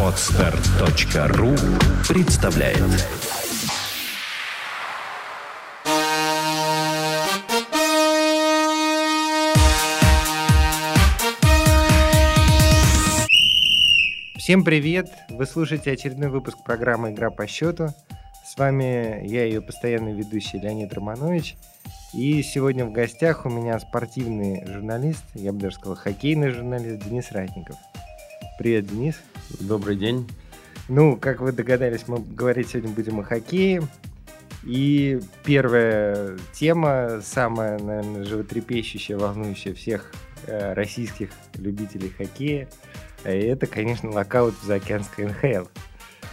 [0.00, 1.54] Отстар.ру
[2.08, 2.78] представляет
[14.36, 15.08] Всем привет!
[15.28, 17.90] Вы слушаете очередной выпуск программы «Игра по счету».
[18.44, 21.54] С вами я, ее постоянный ведущий Леонид Романович.
[22.16, 27.30] И сегодня в гостях у меня спортивный журналист, я бы даже сказал хоккейный журналист Денис
[27.30, 27.76] Ратников.
[28.58, 29.16] Привет, Денис.
[29.60, 30.26] Добрый день.
[30.88, 33.82] Ну, как вы догадались, мы говорить сегодня будем о хоккее.
[34.64, 40.10] И первая тема, самая, наверное, животрепещущая, волнующая всех
[40.46, 42.66] э, российских любителей хоккея–
[43.24, 45.68] это, конечно, локаут в заокеанской НХЛ.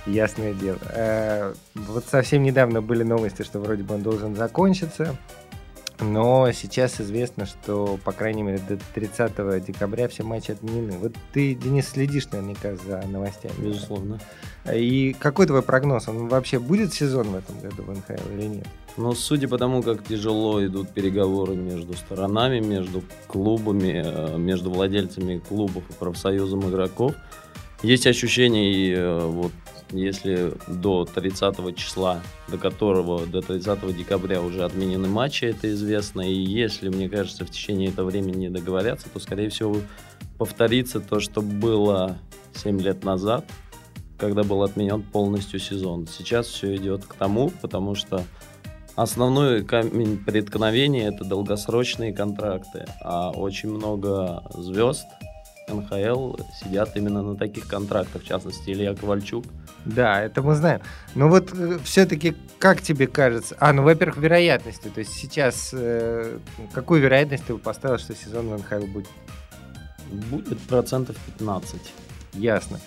[0.05, 0.79] Ясное дело.
[0.93, 5.18] Э, вот совсем недавно были новости, что вроде бы он должен закончиться.
[5.99, 10.97] Но сейчас известно, что, по крайней мере, до 30 декабря все матчи отменены.
[10.97, 13.53] Вот ты, Денис, следишь наверняка за новостями.
[13.57, 14.20] Безусловно.
[14.73, 16.07] И какой твой прогноз?
[16.07, 18.68] Он вообще будет сезон в этом году в НХЛ или нет?
[18.95, 25.40] Ну, судя по тому, как тяжело идут переговоры между сторонами, между клубами, э, между владельцами
[25.40, 27.13] клубов и профсоюзом игроков,
[27.81, 29.51] есть ощущение, и э, вот
[29.91, 36.34] если до 30 числа, до которого, до 30 декабря уже отменены матчи, это известно, и
[36.34, 39.77] если, мне кажется, в течение этого времени не договорятся, то, скорее всего,
[40.37, 42.17] повторится то, что было
[42.55, 43.45] 7 лет назад,
[44.17, 46.07] когда был отменен полностью сезон.
[46.07, 48.23] Сейчас все идет к тому, потому что
[48.95, 55.05] основной камень преткновения это долгосрочные контракты, а очень много звезд
[55.67, 59.45] НХЛ сидят именно на таких контрактах, в частности Илья Ковальчук.
[59.85, 60.81] Да, это мы знаем.
[61.15, 63.55] Но вот э, все-таки, как тебе кажется?
[63.59, 64.88] А, ну, во-первых, вероятности.
[64.89, 66.39] То есть сейчас э,
[66.73, 69.07] какую вероятность ты поставил, что сезон в НХЛ будет?
[70.29, 71.81] Будет процентов 15.
[72.34, 72.79] Ясно.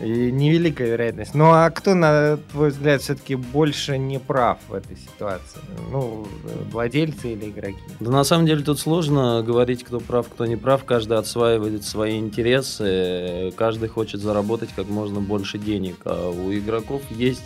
[0.00, 1.34] И невеликая вероятность.
[1.34, 5.60] Ну а кто, на твой взгляд, все-таки больше не прав в этой ситуации?
[5.90, 6.26] Ну,
[6.70, 7.78] владельцы или игроки?
[7.98, 10.84] Да на самом деле тут сложно говорить, кто прав, кто не прав.
[10.84, 15.96] Каждый отсваивает свои интересы, каждый хочет заработать как можно больше денег.
[16.04, 17.42] А у игроков есть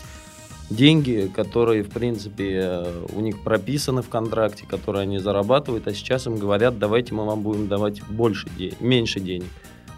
[0.68, 2.84] деньги, которые, в принципе,
[3.14, 7.42] у них прописаны в контракте, которые они зарабатывают, а сейчас им говорят, давайте мы вам
[7.42, 9.46] будем давать больше денег, меньше денег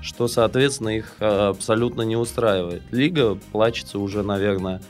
[0.05, 2.83] что, соответственно, их а, абсолютно не устраивает.
[2.91, 4.83] Лига плачется уже, наверное,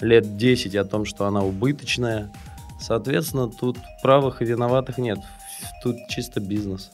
[0.00, 2.30] лет 10 о том, что она убыточная.
[2.78, 5.18] Соответственно, тут правых и виноватых нет.
[5.82, 6.90] Тут чисто бизнес.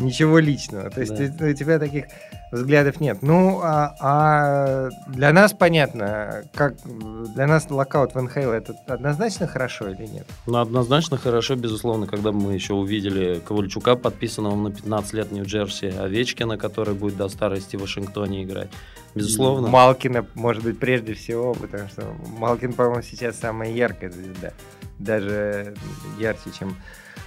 [0.00, 0.90] Ничего личного.
[0.90, 1.46] То есть да.
[1.46, 2.06] у тебя таких
[2.50, 3.18] взглядов нет.
[3.20, 6.74] Ну, а, а для нас понятно, как
[7.34, 10.26] для нас локаут в НХЛ это однозначно хорошо или нет?
[10.46, 16.56] Ну, однозначно хорошо, безусловно, когда мы еще увидели Ковальчука, подписанного на 15 лет Нью-Джерси, Овечкина,
[16.56, 18.70] который будет до старости в Вашингтоне играть.
[19.14, 19.68] Безусловно.
[19.68, 22.04] Малкина, может быть, прежде всего, потому что
[22.38, 24.52] Малкин, по-моему, сейчас самая яркая звезда.
[24.98, 25.74] Даже
[26.18, 26.76] ярче, чем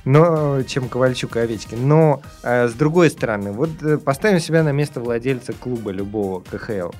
[0.05, 1.87] но, чем Ковальчук и Овечкин.
[1.87, 6.91] Но, э, с другой стороны, вот э, поставим себя на место владельца клуба любого КХЛ.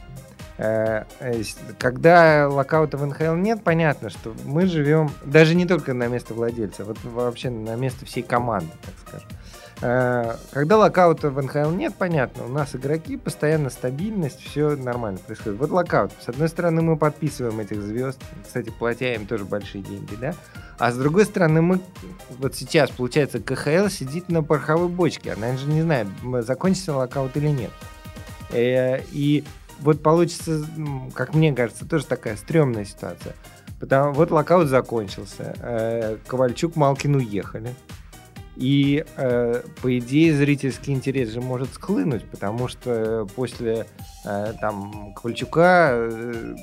[0.58, 1.04] Э,
[1.80, 6.86] когда локаута в НХЛ нет, понятно, что мы живем даже не только на место владельца,
[6.86, 9.30] вот вообще на место всей команды, так скажем.
[9.82, 15.60] Э, когда локаута в НХЛ нет, понятно, у нас игроки, постоянно стабильность, все нормально происходит.
[15.60, 16.12] Вот локаут.
[16.22, 20.36] С одной стороны, мы подписываем этих звезд, кстати, платя им тоже большие деньги, да?
[20.78, 21.80] А с другой стороны, мы
[22.30, 25.34] вот сейчас, получается, КХЛ сидит на пороховой бочке.
[25.34, 26.08] Она же не знает,
[26.42, 27.72] закончится локаут или нет.
[28.52, 29.44] Э, и
[29.80, 30.66] вот получится,
[31.14, 33.34] как мне кажется, тоже такая стрёмная ситуация.
[33.80, 37.76] Потому вот локаут закончился, э, Ковальчук, Малкин уехали.
[38.56, 43.88] И, э, по идее, зрительский интерес же может схлынуть, потому что после
[44.26, 46.56] э, там Ковальчука э,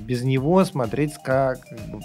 [0.00, 1.60] без него смотреть как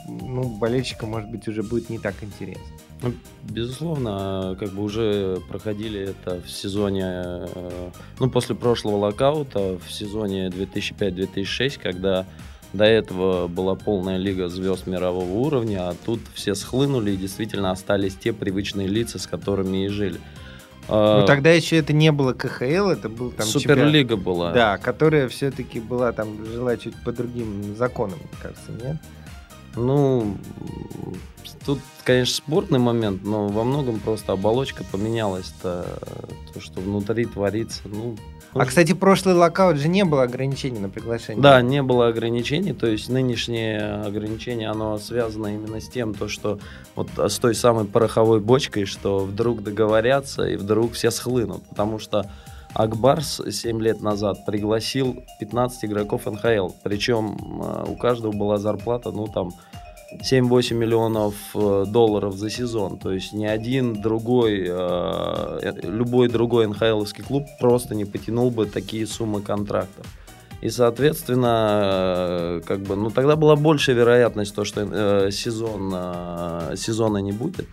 [0.07, 2.63] ну, болельщика, может быть, уже будет не так интересно.
[3.01, 3.13] Ну,
[3.43, 7.89] безусловно, как бы уже проходили это в сезоне, э,
[8.19, 12.25] ну, после прошлого локаута, в сезоне 2005-2006, когда
[12.73, 18.15] до этого была полная лига звезд мирового уровня, а тут все схлынули и действительно остались
[18.15, 20.19] те привычные лица, с которыми и жили.
[20.87, 24.51] Ну тогда еще это не было КХЛ, это был там Суперлига чемпион, была.
[24.51, 28.97] Да, которая все-таки была там жила чуть по другим законам, мне кажется, нет?
[29.75, 30.35] Ну,
[31.65, 35.85] тут, конечно, спорный момент, но во многом просто оболочка поменялась-то,
[36.53, 38.17] то, что внутри творится, ну,
[38.53, 41.41] а, кстати, прошлый локаут же не было ограничений на приглашение.
[41.41, 46.59] Да, не было ограничений, то есть нынешнее ограничение, оно связано именно с тем, то, что
[46.95, 52.29] вот с той самой пороховой бочкой, что вдруг договорятся и вдруг все схлынут, потому что
[52.73, 56.69] Акбарс 7 лет назад пригласил 15 игроков НХЛ.
[56.83, 59.51] Причем э, у каждого была зарплата, ну там
[60.19, 62.97] 7-8 миллионов э, долларов за сезон.
[62.97, 69.07] То есть ни один другой, э, любой другой НХЛовский клуб просто не потянул бы такие
[69.07, 70.05] суммы контрактов.
[70.61, 77.17] И, соответственно, как бы, ну тогда была большая вероятность то, что э, сезон, э, сезона
[77.17, 77.67] не будет.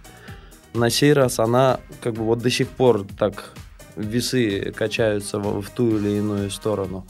[0.75, 3.53] На сей раз она как бы вот до сих пор так
[3.97, 7.05] весы качаются в, в ту или иную сторону.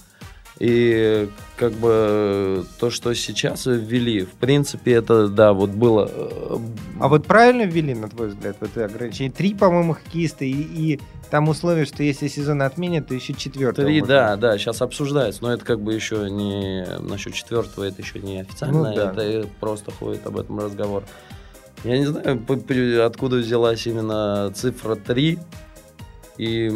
[0.58, 6.10] И как бы то, что сейчас ввели, в принципе, это, да, вот было...
[6.12, 6.58] Э,
[7.00, 9.30] а вот правильно ввели, на твой взгляд, вот это ограничение?
[9.30, 11.00] Три, по-моему, хоккеиста и, и
[11.30, 13.86] там условие, что если сезон отменят, то еще четвертого.
[13.86, 16.84] Три, да, да, сейчас обсуждается, но это как бы еще не...
[17.00, 19.12] Насчет четвертого это еще не официально, ну, да.
[19.12, 21.04] это просто ходит об этом разговор.
[21.84, 22.42] Я не знаю,
[23.06, 25.38] откуда взялась именно цифра 3,
[26.38, 26.72] и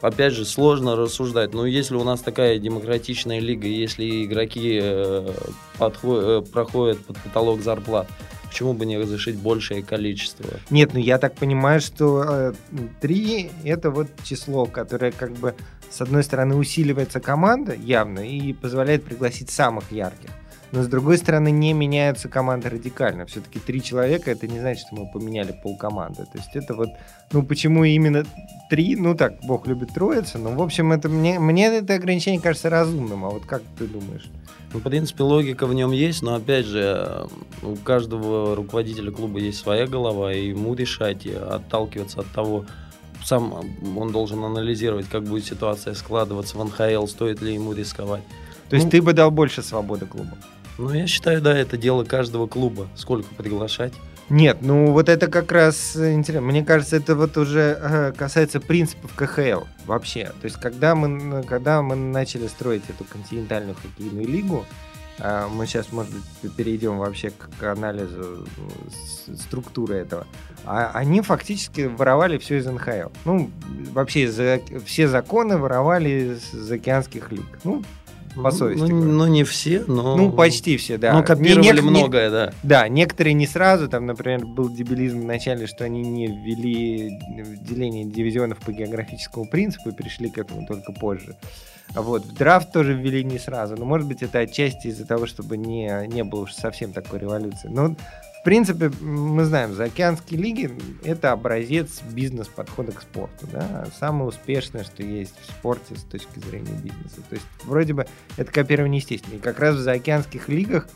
[0.00, 1.54] опять же, сложно рассуждать.
[1.54, 5.32] Но если у нас такая демократичная лига, если игроки э,
[5.78, 8.08] подходят, э, проходят под потолок зарплат,
[8.48, 10.46] почему бы не разрешить большее количество?
[10.70, 12.52] Нет, ну я так понимаю, что э,
[13.00, 15.54] 3 это вот число, которое как бы
[15.90, 20.30] с одной стороны усиливается команда явно и позволяет пригласить самых ярких
[20.72, 23.26] но с другой стороны не меняются команды радикально.
[23.26, 26.24] Все-таки три человека это не значит, что мы поменяли полкоманды.
[26.24, 26.90] То есть это вот,
[27.32, 28.24] ну почему именно
[28.68, 28.94] три?
[28.96, 33.24] Ну так, Бог любит троица, но в общем это мне, мне это ограничение кажется разумным.
[33.24, 34.30] А вот как ты думаешь?
[34.72, 37.26] Ну, в принципе, логика в нем есть, но опять же,
[37.62, 42.66] у каждого руководителя клуба есть своя голова, и ему решать и отталкиваться от того,
[43.24, 43.52] сам
[43.96, 48.22] он должен анализировать, как будет ситуация складываться в НХЛ, стоит ли ему рисковать.
[48.68, 50.36] То есть ну, ты бы дал больше свободы клубу?
[50.78, 52.88] Ну, я считаю, да, это дело каждого клуба.
[52.94, 53.92] Сколько приглашать?
[54.30, 56.46] Нет, ну вот это как раз интересно.
[56.46, 60.26] Мне кажется, это вот уже э, касается принципов КХЛ вообще.
[60.40, 64.64] То есть, когда мы, когда мы начали строить эту континентальную хоккейную лигу,
[65.18, 68.46] э, мы сейчас, может быть, перейдем вообще к анализу
[69.36, 70.28] структуры этого.
[70.64, 73.10] А они фактически воровали все из НХЛ.
[73.24, 73.50] Ну,
[73.90, 74.40] вообще из,
[74.84, 77.58] все законы воровали из океанских лиг.
[77.64, 77.82] Ну,
[78.34, 78.90] по совести.
[78.90, 80.16] Ну, ну, не все, но...
[80.16, 81.12] Ну, почти все, да.
[81.12, 82.52] Ну, копировали не, многое, не, да.
[82.62, 87.18] Да, некоторые не сразу, там, например, был дебилизм в начале, что они не ввели
[87.62, 91.36] деление дивизионов по географическому принципу и пришли к этому только позже.
[91.94, 95.56] Вот, в драфт тоже ввели не сразу, но, может быть, это отчасти из-за того, чтобы
[95.56, 97.68] не, не было уж совсем такой революции.
[97.68, 97.96] Но
[98.40, 100.70] в принципе, мы знаем, заокеанские лиги–
[101.04, 103.46] это образец бизнес-подхода к спорту.
[103.52, 103.86] Да?
[103.98, 107.20] Самое успешное, что есть в спорте с точки зрения бизнеса.
[107.28, 108.06] То есть, вроде бы,
[108.38, 109.34] это копирование естественно.
[109.34, 110.88] И как раз в заокеанских лигах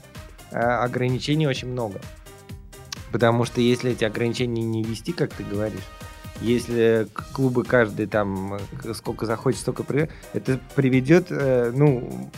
[0.53, 2.01] э, ограничений очень много.
[3.13, 5.85] Потому что если эти ограничения не вести, как ты говоришь,
[6.41, 8.59] если клубы каждый там
[8.95, 10.09] сколько захочет, столько при...
[10.33, 12.31] это приведет, э, ну,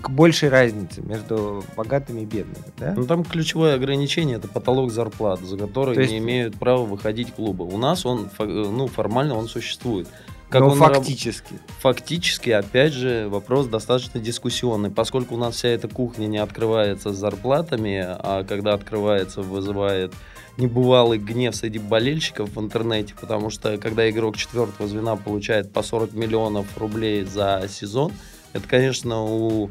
[0.00, 2.64] к большей разнице между богатыми и бедными.
[2.78, 2.94] Да?
[2.96, 6.10] Ну там ключевое ограничение это потолок зарплат, за который есть...
[6.10, 7.64] не имеют права выходить клубы.
[7.64, 10.08] У нас он, ну, формально он существует.
[10.48, 11.52] Как Но фактически.
[11.52, 11.60] Раб...
[11.78, 17.16] Фактически, опять же, вопрос достаточно дискуссионный, поскольку у нас вся эта кухня не открывается с
[17.16, 20.12] зарплатами, а когда открывается, вызывает
[20.56, 26.12] небывалый гнев среди болельщиков в интернете, потому что когда игрок четвертого звена получает по 40
[26.14, 28.12] миллионов рублей за сезон,
[28.52, 29.70] это, конечно, у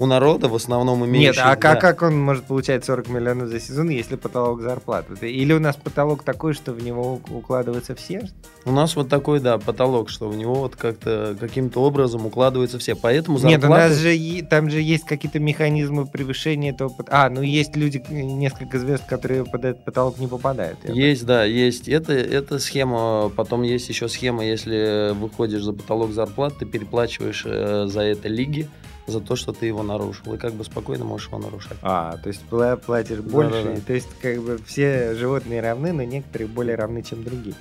[0.00, 1.36] у народа в основном имеющих...
[1.36, 5.30] Нет, а как, как он может получать 40 миллионов за сезон, если потолок зарплаты?
[5.30, 8.26] Или у нас потолок такой, что в него укладываются все?
[8.64, 12.96] У нас вот такой, да, потолок, что в него вот как-то каким-то образом укладываются все.
[12.96, 13.60] Поэтому зарплаты...
[13.60, 16.94] Нет, у нас же там же есть какие-то механизмы превышения этого...
[17.08, 20.78] А, ну есть люди, несколько звезд, которые под этот потолок не попадают.
[20.88, 21.90] Есть, да, есть.
[21.90, 23.30] Это, это схема.
[23.36, 28.66] Потом есть еще схема, если выходишь за потолок зарплат, ты переплачиваешь э, за это лиги
[29.10, 30.34] за то, что ты его нарушил.
[30.34, 31.76] И как бы спокойно можешь его нарушать.
[31.82, 33.62] А, то есть платишь больше.
[33.62, 33.80] Да, да, да.
[33.82, 37.54] То есть как бы все животные равны, но некоторые более равны, чем другие.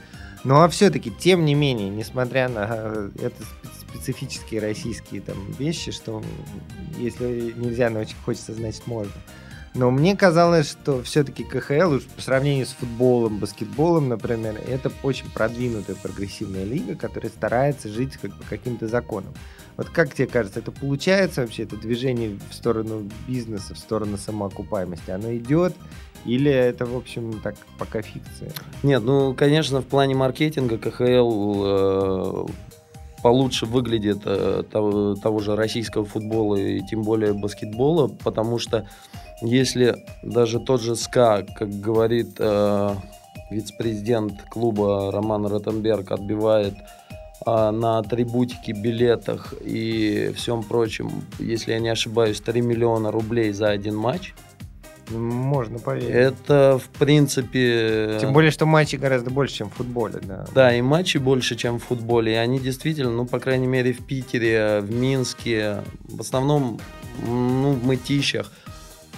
[0.44, 3.44] Ну а все-таки, тем не менее, несмотря на э, это
[3.90, 6.24] специфические российские там вещи, что
[6.98, 9.12] если нельзя, но очень хочется, значит можно.
[9.76, 15.30] Но мне казалось, что все-таки КХЛ, уж по сравнению с футболом, баскетболом, например, это очень
[15.30, 19.34] продвинутая прогрессивная лига, которая старается жить как по каким-то законам.
[19.78, 25.12] Вот как тебе кажется, это получается вообще, это движение в сторону бизнеса, в сторону самоокупаемости?
[25.12, 25.74] Оно идет
[26.26, 28.52] или это, в общем, так пока фикция?
[28.84, 32.46] Нет, ну, конечно, в плане маркетинга КХЛ э,
[33.24, 38.88] получше выглядит э, того, того же российского футбола и тем более баскетбола, потому что
[39.42, 42.96] если даже тот же СКА, как говорит э,
[43.52, 46.76] вице-президент клуба Роман Ротенберг, отбивает
[47.46, 53.70] а, на атрибутике, билетах и всем прочем, если я не ошибаюсь, 3 миллиона рублей за
[53.70, 54.34] один матч.
[55.10, 56.10] Можно поверить.
[56.10, 58.18] Это, в принципе...
[58.22, 60.46] Тем более, что матчи гораздо больше, чем в футболе, да.
[60.54, 62.34] Да, и матчи больше, чем в футболе.
[62.34, 66.80] И они действительно, ну, по крайней мере, в Питере, в Минске, в основном,
[67.26, 68.52] ну, в Мытищах,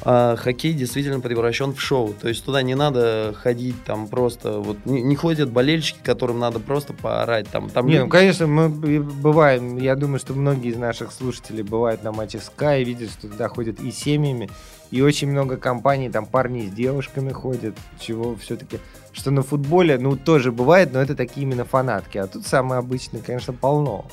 [0.03, 2.13] а хоккей действительно превращен в шоу.
[2.13, 6.59] То есть туда не надо ходить там просто, вот не, не ходят болельщики, которым надо
[6.59, 7.47] просто поорать.
[7.49, 11.63] Там, там Не, люди- ну, конечно, мы бываем, я думаю, что многие из наших слушателей
[11.63, 14.49] бывают на матчах Sky и видят, что туда ходят и семьями,
[14.89, 18.79] и очень много компаний, там парни с девушками ходят, чего все-таки,
[19.13, 23.21] что на футболе, ну, тоже бывает, но это такие именно фанатки, а тут самые обычные,
[23.21, 24.05] конечно, полно.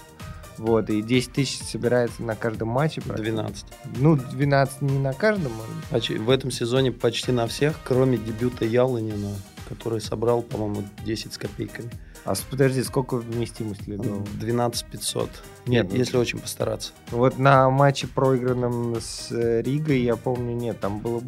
[0.59, 3.00] Вот, и 10 тысяч собирается на каждом матче.
[3.00, 3.31] практически.
[3.33, 3.67] 12.
[3.99, 5.53] Ну, 12 не на каждом.
[5.91, 9.31] а Почти- В этом сезоне почти на всех, кроме дебюта Яланина,
[9.69, 11.91] который собрал, по-моему, 10 с копейками.
[12.25, 14.23] А подожди, сколько вместимость ледового?
[14.38, 15.31] 12 500.
[15.67, 16.93] Нет, Нет, ну- если очень постараться.
[17.11, 21.23] Вот на матче, проигранном с э, Ригой, я помню, нет, там было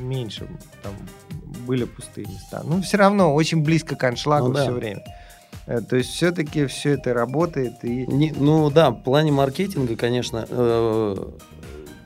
[0.00, 0.48] меньше,
[0.82, 0.92] там
[1.66, 2.62] были пустые места.
[2.64, 4.62] Ну, все равно, очень близко к аншлагу Ну да.
[4.62, 5.04] все время.
[5.66, 10.46] Э, То есть все-таки все это работает, и Не- ну да, в плане маркетинга, конечно,
[10.48, 11.16] э,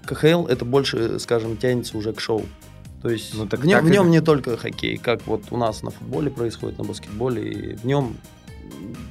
[0.05, 2.43] КХЛ это больше, скажем, тянется уже к шоу.
[3.03, 5.45] То есть Ну, так в, нем, так в и- нем не только хоккей, как вот
[5.51, 8.17] у нас на футболе происходит, на баскетболе, и в нем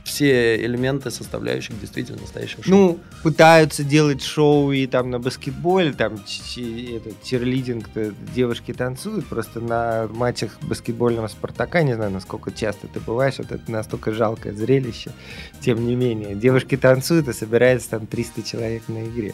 [0.05, 2.71] все элементы составляющих действительно настоящего шоу.
[2.71, 7.89] ну, пытаются делать шоу и там на баскетболе, там этот черлидинг,
[8.33, 13.69] девушки танцуют, просто на матчах баскетбольного Спартака, не знаю, насколько часто ты бываешь, вот это
[13.69, 15.11] настолько жалкое зрелище,
[15.59, 19.33] тем не менее, девушки танцуют, и собирается там 300 человек на игре.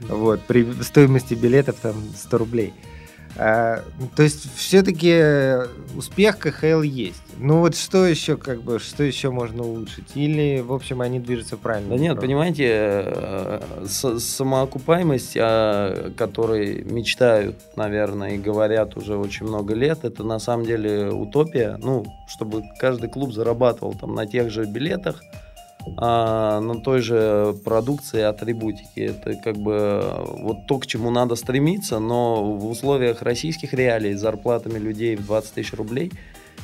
[0.00, 2.72] Вот, при стоимости билетов там 100 рублей.
[3.38, 3.84] А,
[4.16, 5.64] то есть все-таки
[5.96, 7.22] успех КХЛ есть.
[7.38, 10.16] Ну вот что еще, как бы, что еще можно улучшить?
[10.16, 11.90] Или, в общем, они движутся правильно?
[11.90, 20.00] Да нет, понимаете, э, самоокупаемость, о которой мечтают, наверное, и говорят уже очень много лет,
[20.02, 21.78] это на самом деле утопия.
[21.80, 25.22] Ну, чтобы каждый клуб зарабатывал там на тех же билетах,
[25.96, 29.00] а, на той же продукции, атрибутики.
[29.00, 34.14] Это как бы э, вот то, к чему надо стремиться, но в условиях российских реалий
[34.14, 36.12] с зарплатами людей в 20 тысяч рублей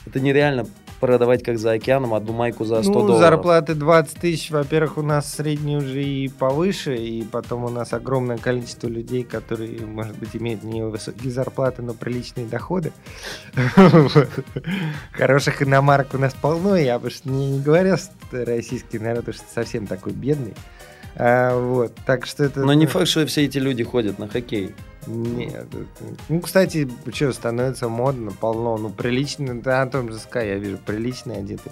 [0.07, 0.67] это нереально
[1.05, 3.19] продавать как за океаном одну майку за 100 ну, долларов.
[3.19, 8.39] зарплаты 20 тысяч, во-первых, у нас средние уже и повыше, и потом у нас огромное
[8.39, 12.91] количество людей, которые, может быть, имеют не высокие зарплаты, но приличные доходы.
[15.13, 20.15] Хороших иномарок у нас полно, я бы не говорил, что российский народ уж совсем такой
[20.15, 20.55] бедный.
[21.17, 22.61] А, вот, так что это...
[22.61, 24.75] Но не ну, факт, что все эти люди ходят на хоккей.
[25.07, 25.67] Нет.
[25.73, 28.77] это- Ну, кстати, что, становится модно, полно.
[28.79, 31.71] Ну, прилично, да, на том же Sky я вижу, прилично одеты.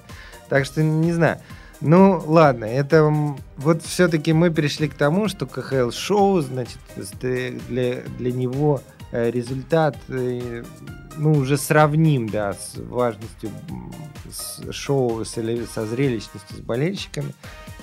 [0.49, 1.39] Так что, не знаю.
[1.81, 3.13] Ну, ладно, это
[3.57, 6.79] вот все-таки мы перешли к тому, что КХЛ шоу, значит,
[7.69, 10.63] для, для него э, результат, э,
[11.17, 13.51] ну, уже сравним, да, с важностью
[14.31, 17.33] с шоу, со зрелищностью, с болельщиками.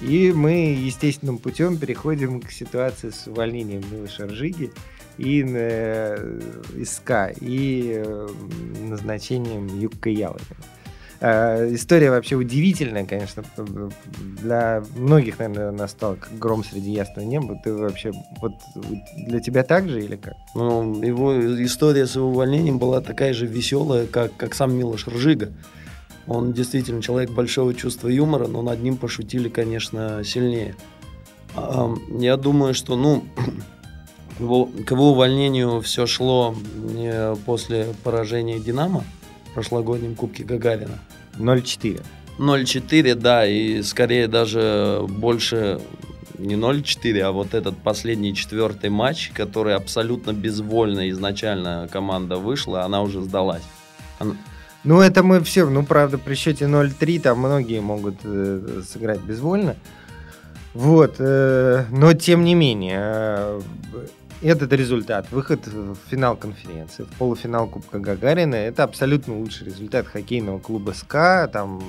[0.02, 4.99] И мы естественным путем переходим к ситуации с увольнением Милыша Ржиги э,
[6.86, 8.28] СКА, и э,
[8.82, 10.56] назначением Юкка Яловина.
[11.22, 13.44] Э, История вообще удивительная, конечно,
[14.42, 17.60] для многих, наверное, настала как гром среди ясного неба.
[17.64, 18.54] Ты вообще, вот
[19.18, 20.36] для тебя так же или как?
[20.56, 21.34] Ну, его
[21.64, 25.52] история с его увольнением была такая же веселая, как, как сам Милош Ржига.
[26.28, 30.76] Он действительно человек большого чувства юмора, но над ним пошутили, конечно, сильнее.
[31.56, 33.24] Я думаю, что, ну,
[34.40, 36.56] его, к его увольнению все шло
[36.98, 39.04] э, после поражения «Динамо»
[39.50, 41.00] в прошлогоднем Кубке Гагарина.
[41.38, 42.02] 0-4.
[42.38, 45.80] 0-4, да, и скорее даже больше
[46.38, 53.02] не 0-4, а вот этот последний четвертый матч, который абсолютно безвольно изначально команда вышла, она
[53.02, 53.64] уже сдалась.
[54.20, 54.36] Она-
[54.86, 59.76] Ну, это мы все, ну, правда, при счете 0-3 там многие могут э, сыграть безвольно.
[60.74, 63.62] Вот, э, но тем не менее, э,
[64.42, 70.60] этот результат, выход в финал конференции, в полуфинал Кубка Гагарина, это абсолютно лучший результат хоккейного
[70.60, 71.82] клуба СКА, там,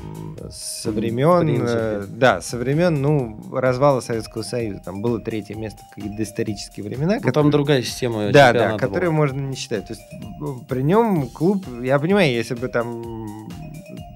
[0.50, 5.95] со времен, э, да, со времен, ну, развала Советского Союза, там было третье место в
[5.95, 7.19] какие-то доисторические времена.
[7.23, 9.19] Ну, там другая система Да, да, которые была.
[9.19, 9.87] можно не считать.
[9.87, 10.02] То есть
[10.40, 13.49] ну, при нем клуб, я понимаю, если бы там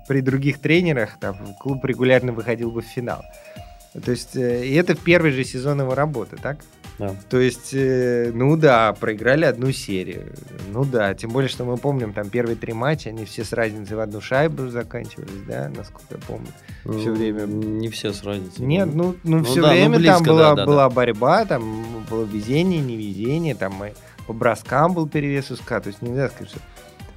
[0.09, 3.25] при других тренерах там клуб регулярно выходил бы в финал.
[4.03, 6.59] То есть, э, и это в первый же сезон его работы, так?
[6.99, 7.15] Да.
[7.29, 10.33] То есть, э, ну да, проиграли одну серию.
[10.73, 13.97] Ну да, тем более, что мы помним, там первые три матча, они все с разницей
[13.97, 16.47] в одну шайбу заканчивались, да, насколько я помню.
[17.01, 17.43] Все Ну, время.
[17.47, 18.65] Не все с разницей.
[18.65, 21.45] Нет, ну, ну, Ну все да, ну время близко, там была, да, да, была борьба,
[21.45, 23.91] там было везение, невезение, там и
[24.27, 26.61] по броскам был перевес у СКА, то есть нельзя сказать, что...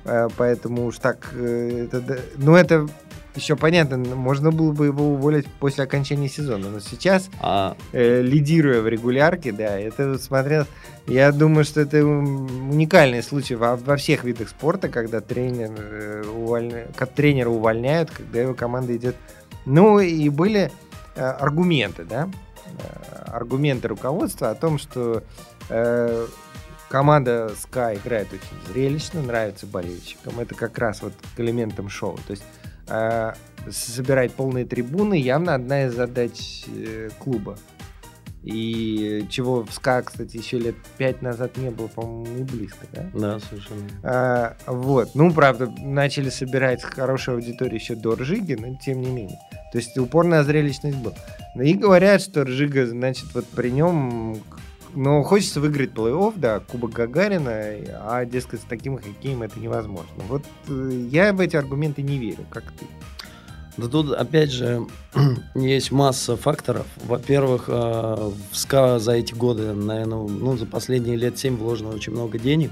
[0.06, 1.32] э, Поэтому уж так...
[1.34, 2.88] Это, да- ну, это
[3.36, 8.82] еще понятно, можно было бы его уволить после окончания сезона, но сейчас А э, лидируя
[8.82, 10.66] в регулярке, да, это вот смотрел,
[11.06, 16.92] я думаю, что это уникальный случай во, во всех видах спорта, когда тренер, э, увольня-
[16.96, 19.16] как тренера увольняют, когда его команда идет.
[19.66, 20.72] Ну и были
[21.16, 22.30] э, аргументы, да,
[22.66, 25.24] э, аргументы руководства о том, что
[25.70, 26.28] э,
[26.90, 30.40] команда Sky играет очень зрелищно, нравится болельщикам.
[30.40, 32.18] Это как раз вот к элементам шоу.
[32.28, 32.44] То есть
[32.88, 33.34] э,
[33.70, 37.58] собирать полные трибуны явно одна из задач э, клуба.
[38.44, 43.10] И чего в СКА, кстати, еще лет пять назад не было, по-моему, и близко, да?
[43.13, 43.89] да, совершенно.
[44.03, 45.15] А, вот.
[45.15, 49.38] Ну, правда, начали собирать хорошую аудиторию еще до Ржиги, но тем не менее.
[49.74, 51.15] То есть упорная зрелищность была.
[51.56, 54.38] Ну и говорят, что Ржига, значит, вот при нем...
[55.00, 57.51] Ну, хочется выиграть плей-офф, да, Кубок Гагарина,
[58.01, 60.24] а, дескать, с таким хоккеем это невозможно.
[60.27, 62.88] Вот э, я в эти аргументы не верю, как ты.
[63.77, 64.88] Да тут, опять же,
[65.56, 66.88] есть масса факторов.
[67.06, 72.13] Во-первых, э, в СКА за эти годы, наверное, ну, за последние лет 7 вложено очень
[72.13, 72.72] много денег,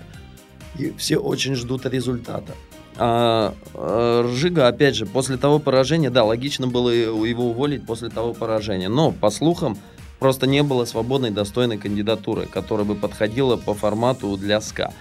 [0.79, 2.53] и все очень ждут результата.
[2.97, 8.33] А э, Ржига, опять же, после того поражения, да, логично было его уволить после того
[8.33, 9.77] поражения, но, по слухам,
[10.19, 14.93] просто не было свободной достойной кандидатуры, которая бы подходила по формату для СКА.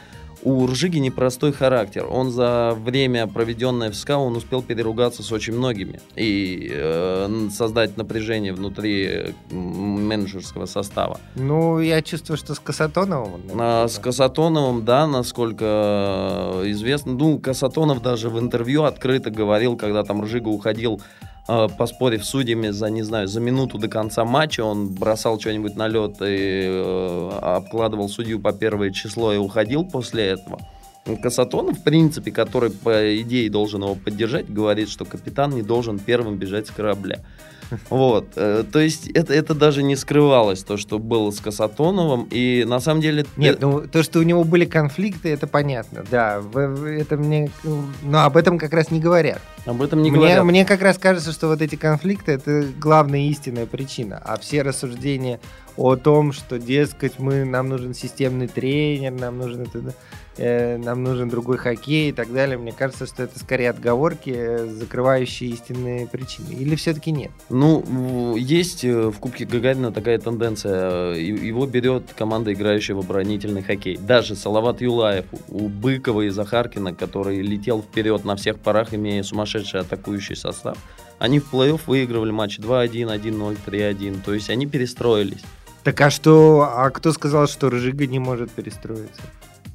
[0.45, 2.07] У Ржиги непростой характер.
[2.11, 7.97] Он за время, проведенное в СКА, он успел переругаться с очень многими и э, создать
[7.97, 11.19] напряжение внутри менеджерского состава.
[11.35, 13.41] Ну, я чувствую, что с Касатоновым...
[13.51, 15.65] он, А, с Касатоновым, да, насколько
[16.63, 17.15] э, известно.
[17.15, 21.01] Ну, Касатонов даже в интервью открыто говорил, когда там Ржига уходил,
[21.47, 25.89] поспорив с судьями за, не знаю, за минуту до конца матча, он бросал что-нибудь на
[25.89, 30.61] лед и э, обкладывал судью по первое число и уходил после этого.
[31.23, 36.37] Касатонов, в принципе, который по идее должен его поддержать, говорит, что капитан не должен первым
[36.37, 37.19] бежать с корабля.
[37.91, 42.65] Вот, э, то есть это, это даже не скрывалось, то, что было с Касатоновым, и
[42.67, 43.27] на самом деле...
[43.37, 46.43] Нет, ну то, что у него были конфликты, это понятно, да.
[46.99, 47.51] это мне,
[48.03, 49.41] но об этом как раз не говорят.
[49.67, 50.45] об этом не мне, говорят.
[50.45, 55.41] мне как раз кажется, что вот эти конфликты это главная истинная причина, а все рассуждения
[55.77, 59.95] о том, что, дескать, мы нам нужен системный тренер, нам нужен это,
[60.37, 62.59] э, нам нужен другой хоккей и так далее.
[62.59, 66.53] Мне кажется, что это скорее отговорки, э, закрывающие истинные причины.
[66.53, 67.31] Или все-таки нет?
[67.49, 71.15] Ну, есть э, в Кубке Гагарина такая тенденция.
[71.15, 73.97] Его берет команда, играющая в оборонительный хоккей.
[73.97, 79.81] Даже Салават Юлаев у Быкова и Захаркина, который летел вперед на всех парах, имея сумасшедший
[79.81, 80.79] атакующий состав,
[81.19, 84.21] они в плей-офф выигрывали матч 2-1, 1-0, 3-1.
[84.25, 85.43] То есть они перестроились.
[85.85, 89.23] Так а что, а кто сказал, что Ржига не может перестроиться?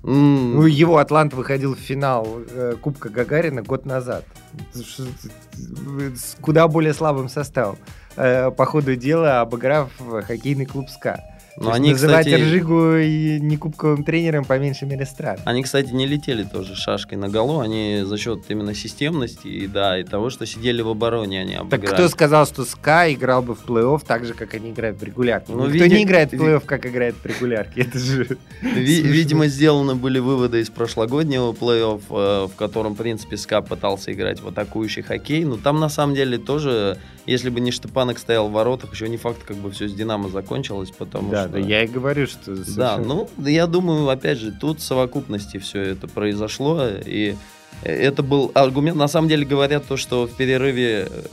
[0.03, 4.25] М, Ну, его Атлант выходил в финал э, Кубка Гагарина год назад.
[4.73, 7.77] С куда более слабым составом.
[8.15, 9.89] Э, по ходу дела обыграв
[10.25, 11.19] хоккейный клуб СКА.
[11.59, 15.41] Но они, называть кстати, Ржигу и не кубковым тренером по меньшей мере странно.
[15.45, 19.99] Они, кстати, не летели тоже шашкой на голову, они за счет именно системности и да,
[19.99, 21.93] и того, что сидели в обороне, они Так обыграли.
[21.95, 25.51] кто сказал, что СКА играл бы в плей-офф так же, как они играют в регулярке?
[25.53, 27.81] Ну, Никто види- не играет в плей-офф, как играет в регулярке.
[27.89, 28.37] Это же...
[28.61, 34.13] Ви- видимо, сделаны были выводы из прошлогоднего плей-офф, э, в котором, в принципе, СКА пытался
[34.13, 35.43] играть в атакующий хоккей.
[35.43, 39.17] Но там, на самом деле, тоже, если бы не Штепанок стоял в воротах, еще не
[39.17, 41.48] факт, как бы все с Динамо закончилось, потому Да, что...
[41.51, 42.55] да, я и говорю, что...
[42.55, 47.35] Да, совершенно- ну, я думаю, опять же, тут в совокупности все это произошло, и
[47.83, 48.97] это был аргумент.
[48.97, 51.23] На самом деле говорят то, что в перерыве, э,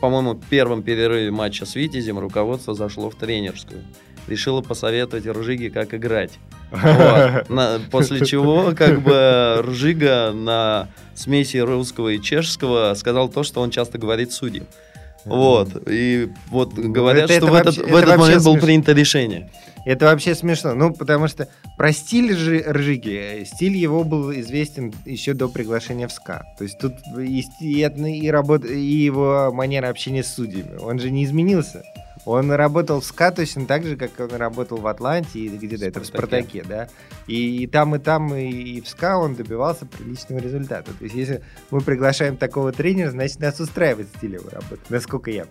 [0.00, 3.82] по-моему, в первом перерыве матча с Витязем руководство зашло в тренерскую.
[4.28, 6.32] Решило посоветовать Ржиге, как играть.
[6.70, 7.48] Вот.
[7.48, 13.70] На- после чего, как бы, Ржига на смеси русского и чешского сказал то, что он
[13.70, 14.66] часто говорит судьям.
[15.24, 15.68] Вот.
[15.88, 18.52] И вот Ну, говорят, это- что это в этот, вообще- в это этот момент было
[18.54, 18.66] смешно.
[18.66, 19.50] принято решение.
[19.86, 20.74] Это вообще смешно.
[20.74, 26.12] Ну, потому что про стиль Ржи- Ржиги, стиль его был известен еще до приглашения в
[26.12, 26.44] СКА.
[26.58, 30.76] То есть тут и, и, и, работа, и его манера общения с судьями.
[30.80, 31.82] Он же не изменился.
[32.30, 36.00] Он работал в СКА точно так же, как он работал в Атланте и где-то это
[36.00, 36.88] в Спартаке, да.
[37.26, 40.92] И, и там, и там, и, и в СКА он добивался приличного результата.
[40.92, 45.46] То есть, если мы приглашаем такого тренера, значит, нас устраивает стиль его работы, насколько я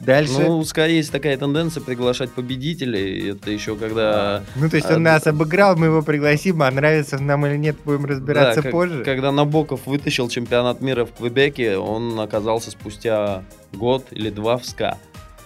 [0.00, 0.40] Дальше.
[0.40, 3.30] Ну, скорее есть такая тенденция приглашать победителей.
[3.30, 4.42] Это еще когда...
[4.56, 7.76] Ну, то есть он а, нас обыграл, мы его пригласим, а нравится нам или нет,
[7.84, 9.04] будем разбираться да, позже.
[9.04, 14.98] Когда Набоков вытащил чемпионат мира в Квебеке, он оказался спустя год или два в СКА.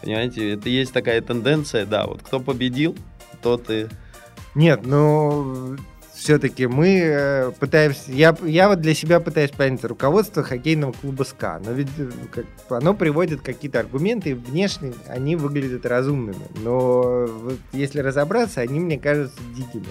[0.03, 2.97] Понимаете, это есть такая тенденция, да, вот кто победил,
[3.43, 3.87] тот и...
[4.55, 5.77] Нет, ну,
[6.15, 8.13] все-таки мы э, пытаемся...
[8.13, 12.45] Я, я вот для себя пытаюсь понять руководство хоккейного клуба СКА, но ведь э, как,
[12.69, 18.99] оно приводит какие-то аргументы, и внешне они выглядят разумными, но вот, если разобраться, они мне
[18.99, 19.87] кажутся дикими.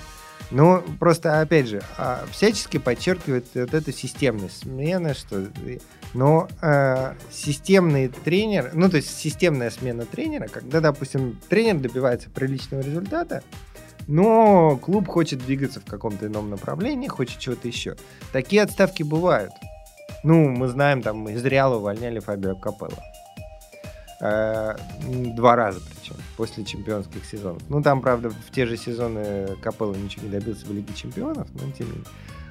[0.52, 4.64] Но просто, опять же, а, всячески подчеркивает вот эту системность.
[4.64, 5.48] Смены, что...
[6.14, 12.82] Но э, системный тренер, ну, то есть системная смена тренера, когда, допустим, тренер добивается приличного
[12.82, 13.44] результата,
[14.08, 17.96] но клуб хочет двигаться в каком-то ином направлении, хочет чего-то еще.
[18.32, 19.52] Такие отставки бывают.
[20.24, 22.98] Ну, мы знаем, там из Реала увольняли Фабио Капелло.
[24.22, 27.62] Э, два раза причем, после чемпионских сезонов.
[27.70, 31.72] Ну, там, правда, в те же сезоны Капелло ничего не добился в Лиге Чемпионов, но
[31.72, 32.08] тем не менее.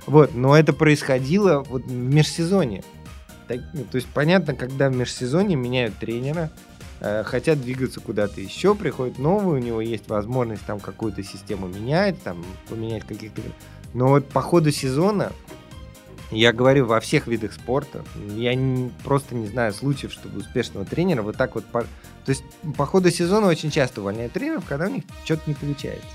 [0.06, 2.82] Вот, но это происходило вот в межсезонье.
[3.48, 6.50] Так, ну, то есть понятно, когда в межсезонье меняют тренера,
[7.00, 12.22] э, хотят двигаться куда-то еще, приходит новый, у него есть возможность там какую-то систему менять,
[12.22, 13.40] там поменять каких-то...
[13.94, 15.32] Но вот по ходу сезона
[16.30, 18.04] я говорю во всех видах спорта.
[18.36, 21.64] Я не, просто не знаю случаев, чтобы успешного тренера вот так вот...
[21.64, 21.82] По...
[21.82, 22.44] То есть
[22.76, 26.06] по ходу сезона очень часто увольняют тренеров, когда у них что-то не получается.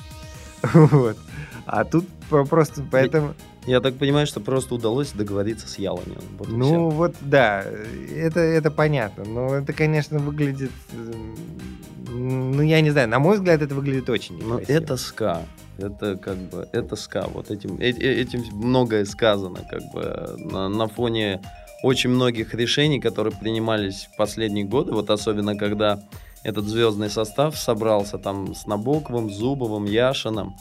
[0.74, 1.18] Вот.
[1.66, 3.34] А тут просто поэтому...
[3.66, 6.22] Я так понимаю, что просто удалось договориться с Яланем.
[6.38, 7.64] Вот ну вот да,
[8.14, 9.24] это, это понятно.
[9.24, 10.72] Но это, конечно, выглядит...
[12.10, 14.38] Ну, я не знаю, на мой взгляд, это выглядит очень.
[14.46, 15.42] Но это ска.
[15.78, 17.26] Это как бы, это ска.
[17.34, 21.42] Вот этим, э, э, этим многое сказано, как бы, на, на фоне
[21.82, 26.00] очень многих решений, которые принимались в последние годы, вот особенно когда
[26.44, 30.56] этот звездный состав собрался там с Набоковым, Зубовым, Яшином,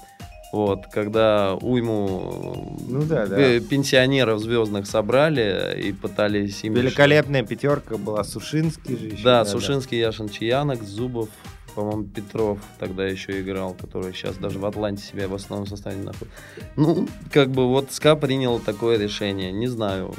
[0.53, 3.37] вот, когда уйму ну, да, да.
[3.61, 6.75] пенсионеров звездных собрали и пытались им...
[6.75, 9.25] Великолепная пятерка была, Сушинский же еще.
[9.25, 10.09] Да, да Сушинский, да.
[10.09, 11.31] Яшин, Чаянок, Зубов,
[11.75, 16.05] по-моему, Петров тогда еще играл, который сейчас даже в Атланте себя в основном составе не
[16.05, 16.33] находит.
[16.77, 20.15] Ну, как бы вот СКА принял такое решение, не знаю,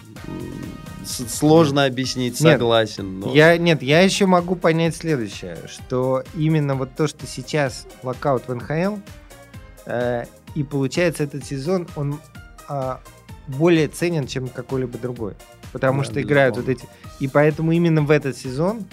[1.06, 3.20] сложно объяснить, согласен.
[3.20, 3.34] Но...
[3.34, 8.56] я, нет, я еще могу понять следующее, что именно вот то, что сейчас локаут в
[8.56, 8.98] НХЛ, э,
[9.86, 12.20] и получается этот сезон, он
[12.70, 12.98] э,
[13.48, 15.34] более ценен, чем какой-либо другой.
[15.72, 16.88] Потому да, что играют вот эти...
[17.20, 18.86] И поэтому именно в этот сезон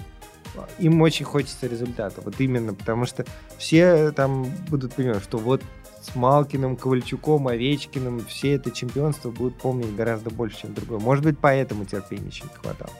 [0.79, 2.21] им очень хочется результата.
[2.23, 3.25] Вот именно, потому что
[3.59, 5.63] все там будут понимать, что вот
[6.03, 10.99] с Малкиным, Ковальчуком, Овечкиным все это чемпионство будут помнить гораздо больше, чем другое.
[10.99, 12.93] Может быть, поэтому терпения еще не хватало.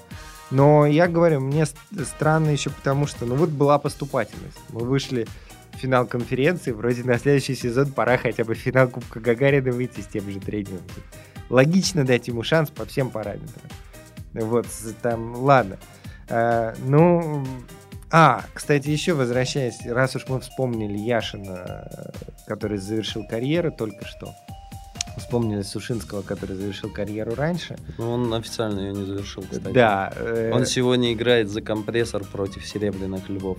[0.51, 4.59] Но я говорю, мне странно еще потому, что ну вот была поступательность.
[4.71, 5.27] Мы вышли
[5.81, 10.07] финал конференции, вроде на следующий сезон пора хотя бы в финал Кубка Гагарина выйти с
[10.07, 10.83] тем же тренером.
[11.49, 13.71] Логично дать ему шанс по всем параметрам.
[14.33, 14.67] Вот,
[15.03, 15.79] там, ладно.
[16.29, 17.45] Э, ну,
[18.13, 22.13] а, кстати, еще возвращаясь, раз уж мы вспомнили Яшина,
[22.47, 24.35] который завершил карьеру только что,
[25.17, 27.77] вспомнили Сушинского, который завершил карьеру раньше.
[27.99, 29.73] Ну, он официально ее не завершил, кстати.
[29.73, 30.13] Да.
[30.17, 30.53] Э...
[30.53, 33.59] Он сегодня играет за компрессор против Серебряных Львов.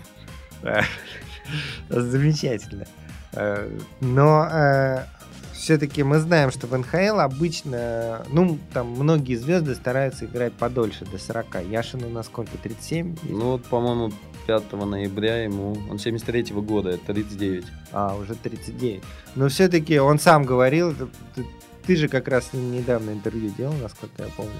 [1.90, 2.86] Замечательно.
[3.34, 3.70] Э,
[4.02, 5.06] но э,
[5.54, 11.20] все-таки мы знаем, что в НХЛ обычно, ну, там многие звезды стараются играть подольше, до
[11.20, 11.64] 40.
[11.70, 13.18] Яшину на сколько, 37?
[13.30, 14.12] Ну, вот, по-моему,
[14.48, 17.66] 5 ноября ему, он 73 -го года, 39.
[17.92, 19.04] А, уже 39.
[19.36, 20.96] Но все-таки он сам говорил,
[21.36, 21.46] ты,
[21.86, 24.52] ты же как раз недавно интервью делал, насколько я помню,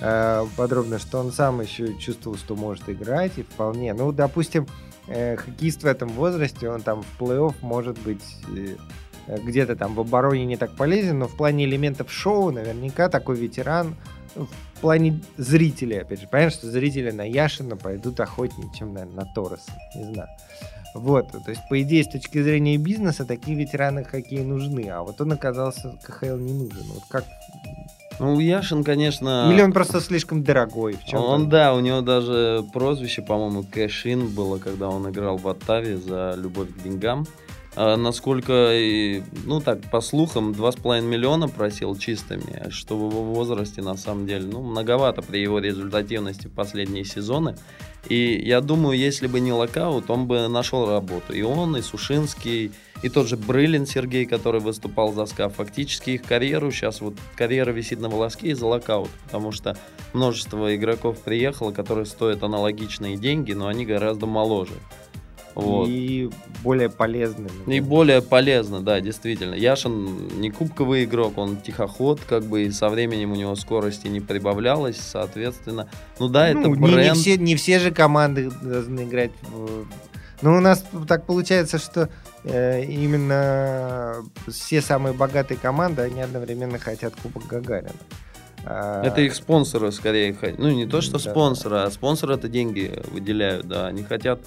[0.00, 4.66] э, подробно, что он сам еще чувствовал, что может играть, и вполне, ну, допустим,
[5.08, 8.76] э, хоккеист в этом возрасте, он там в плей-офф может быть э,
[9.38, 13.96] где-то там в обороне не так полезен, но в плане элементов шоу наверняка такой ветеран
[14.34, 19.34] в плане зрителей, опять же, понятно, что зрители на Яшина пойдут охотнее, чем, наверное, на
[19.34, 20.28] Тороса, не знаю.
[20.94, 25.20] Вот, то есть, по идее, с точки зрения бизнеса, такие ветераны хоккея нужны, а вот
[25.20, 26.86] он оказался КХЛ не нужен.
[26.94, 27.24] Вот как
[28.18, 29.50] ну, Яшин, конечно...
[29.52, 30.94] Или он просто слишком дорогой.
[30.94, 35.48] В чем он, да, у него даже прозвище, по-моему, Кэшин было, когда он играл в
[35.48, 37.26] Оттаве за любовь к деньгам.
[37.76, 38.72] А, насколько,
[39.44, 44.46] ну так, по слухам, 2,5 миллиона просил чистыми, что в его возрасте на самом деле,
[44.46, 47.56] ну, многовато при его результативности в последние сезоны.
[48.08, 51.32] И я думаю, если бы не локаут, он бы нашел работу.
[51.32, 55.48] И он, и Сушинский, и тот же Брылин Сергей, который выступал за СКА.
[55.48, 59.76] Фактически их карьеру сейчас, вот карьера висит на волоске из-за локаут, потому что
[60.14, 64.74] множество игроков приехало, которые стоят аналогичные деньги, но они гораздо моложе.
[65.58, 65.88] Вот.
[65.88, 66.30] И
[66.62, 67.48] более полезны.
[67.66, 69.54] И более полезно, да, действительно.
[69.54, 74.20] Яшин не кубковый игрок, он тихоход, как бы и со временем у него скорости не
[74.20, 75.88] прибавлялось, соответственно.
[76.20, 76.96] Ну да, ну, это бренд.
[76.96, 79.86] Не, не, все, не все же команды должны играть в...
[80.42, 82.08] Ну, у нас так получается, что
[82.44, 87.90] э, именно все самые богатые команды, они одновременно хотят Кубок Гагарина.
[88.64, 90.36] А, это их спонсоры скорее.
[90.56, 91.30] Ну, не то, что да.
[91.30, 93.88] спонсоры, а спонсоры это деньги выделяют, да.
[93.88, 94.38] Они хотят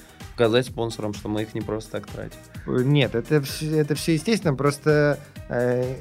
[0.41, 2.91] показать спонсорам, что мы их не просто так тратим.
[2.91, 5.95] Нет, это все, это все естественно, просто э,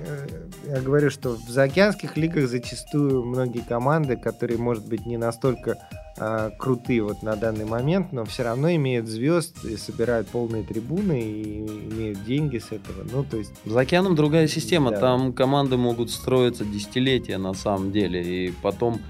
[0.66, 5.76] я говорю, что в заокеанских лигах зачастую многие команды, которые, может быть, не настолько
[6.16, 11.20] э, крутые вот на данный момент, но все равно имеют звезд и собирают полные трибуны
[11.20, 13.06] и имеют деньги с этого.
[13.12, 13.52] Ну, то есть...
[13.66, 15.00] За океаном другая система, да.
[15.00, 19.02] там команды могут строиться десятилетия на самом деле, и потом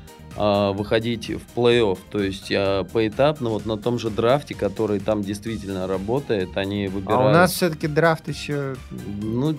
[0.42, 1.98] а, выходить в плей-офф.
[2.11, 7.26] То есть а, поэтапно вот на том же драфте, который там действительно работает, они выбирают...
[7.26, 8.76] А у нас все-таки драфт еще...
[8.90, 9.55] Ну,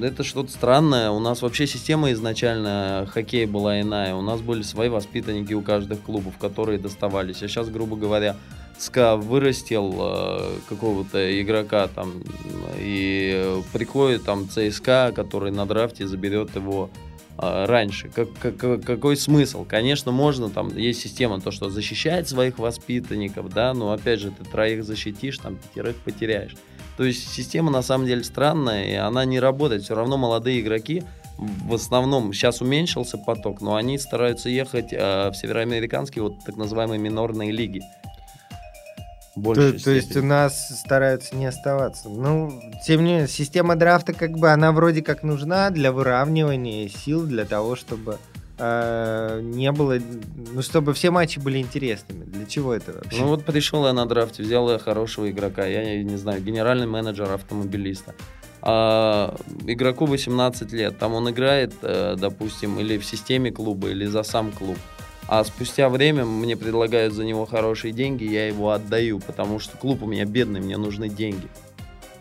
[0.00, 1.10] это что-то странное.
[1.10, 4.14] У нас вообще система изначально хоккей была иная.
[4.14, 7.42] У нас были свои воспитанники у каждых клубов, которые доставались.
[7.42, 8.34] А сейчас, грубо говоря,
[8.78, 12.22] СКА вырастил э, какого-то игрока там
[12.78, 16.88] и приходит там ЦСКА, который на драфте заберет его
[17.42, 18.08] раньше.
[18.08, 19.64] Как, как, какой смысл?
[19.64, 24.44] Конечно, можно, там есть система, то, что защищает своих воспитанников, да, но опять же, ты
[24.44, 26.54] троих защитишь, там пятерых потеряешь.
[26.96, 29.82] То есть система на самом деле странная, и она не работает.
[29.82, 31.02] Все равно молодые игроки,
[31.38, 36.98] в основном сейчас уменьшился поток, но они стараются ехать э, в североамериканские вот так называемые
[36.98, 37.82] минорные лиги
[39.34, 42.08] то, то есть у нас стараются не оставаться.
[42.08, 47.24] Ну, тем не менее, система драфта как бы она вроде как нужна для выравнивания сил,
[47.24, 48.18] для того, чтобы
[48.58, 49.98] э, не было,
[50.52, 52.24] ну, чтобы все матчи были интересными.
[52.24, 53.20] Для чего это вообще?
[53.20, 57.30] Ну вот пришел я на драфте, взял я хорошего игрока, я не знаю, генеральный менеджер
[57.32, 58.14] автомобилиста.
[58.64, 59.34] А,
[59.66, 64.52] игроку 18 лет, там он играет, э, допустим, или в системе клуба, или за сам
[64.52, 64.78] клуб.
[64.91, 64.91] А
[65.44, 70.06] спустя время мне предлагают за него хорошие деньги, я его отдаю, потому что клуб у
[70.06, 71.48] меня бедный, мне нужны деньги.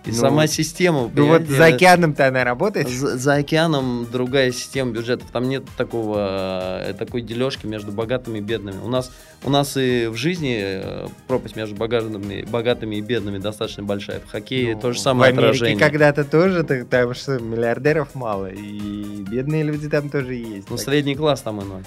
[0.06, 1.12] И ну, сама система...
[1.14, 2.90] Ну вот за океаном-то она работает?
[2.90, 5.30] За, за океаном другая система бюджетов.
[5.32, 8.78] Там нет такого, э, такой дележки между богатыми и бедными.
[8.84, 9.12] У нас,
[9.44, 14.22] у нас и в жизни э, пропасть между богатыми, богатыми и бедными достаточно большая.
[14.22, 15.80] В хоккее ну, то же самое в Америке отражение.
[15.80, 20.68] когда-то тоже, там что, миллиардеров мало, и бедные люди там тоже есть.
[20.72, 21.84] Ну, средний класс там иной.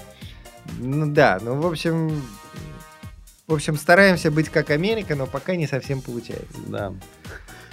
[0.79, 2.21] Ну да, ну в общем,
[3.47, 6.57] в общем, стараемся быть как Америка, но пока не совсем получается.
[6.67, 6.93] Да.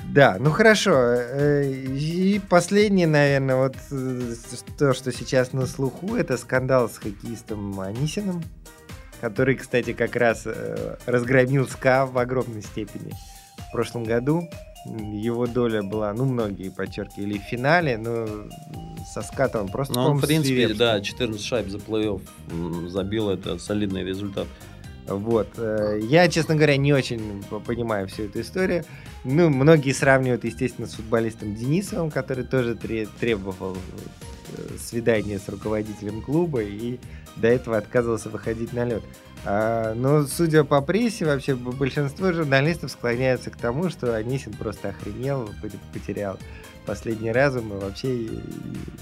[0.05, 0.93] Да, ну хорошо.
[0.95, 4.35] Э, и последнее, наверное, вот э,
[4.77, 8.43] то, что сейчас на слуху, это скандал с хоккеистом Анисиным,
[9.21, 13.15] который, кстати, как раз э, разгромил СКА в огромной степени
[13.69, 14.49] в прошлом году
[14.85, 18.27] его доля была, ну, многие подчеркивали, в финале, но
[19.07, 19.95] со скатом просто...
[19.95, 24.47] Ну, он, в принципе, да, 14 шайб за плей-офф забил, это солидный результат.
[25.07, 25.49] Вот.
[25.59, 28.85] Э, я, честно говоря, не очень понимаю всю эту историю.
[29.25, 36.63] Ну, многие сравнивают, естественно, с футболистом Денисовым, который тоже требовал э, свидания с руководителем клуба
[36.63, 36.99] и
[37.37, 39.03] до этого отказывался выходить на лед.
[39.45, 45.51] А, но, судя по прессе, вообще большинство журналистов склоняются к тому, что Анисин просто охренел,
[45.93, 46.39] потерял
[46.87, 48.29] последний разум, и вообще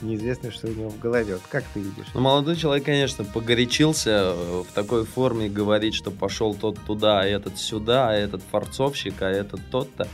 [0.02, 1.34] неизвестно, что у него в голове.
[1.34, 2.06] Вот как ты видишь?
[2.14, 7.24] Ну, молодой человек, конечно, погорячился э, в такой форме говорить, что пошел тот туда, а
[7.24, 10.08] этот сюда, а этот форцовщик, а этот тот-то.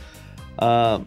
[0.57, 1.01] А,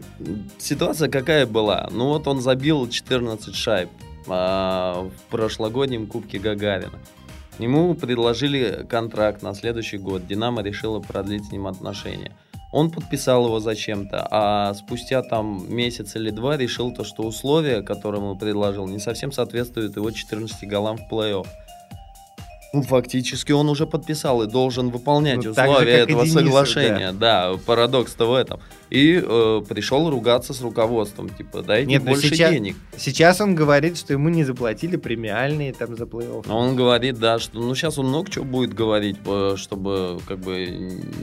[0.57, 1.89] ситуация какая была?
[1.91, 3.89] Ну вот он забил 14 шайб
[4.31, 6.99] а, в прошлогоднем Кубке Гагарина.
[7.59, 10.25] Ему предложили контракт на следующий год.
[10.25, 12.31] Динамо решила продлить с ним отношения.
[12.71, 18.21] Он подписал его зачем-то, а спустя там месяц или два решил то, что условия, которые
[18.21, 21.47] ему предложил, не совсем соответствуют его 14 голам в плей-офф.
[22.73, 27.11] Ну, фактически он уже подписал и должен выполнять Ну, же, условия и этого Денисов, соглашения.
[27.11, 28.61] Да, парадокс-то в этом.
[28.89, 32.77] И э, пришел ругаться с руководством, типа, дайте Нет, ну больше сейчас- денег.
[32.95, 36.49] Сейчас он говорит, что ему не заплатили премиальные там за плей-офф.
[36.49, 40.65] Он говорит, да, что ну сейчас он много чего будет говорить, э, чтобы как бы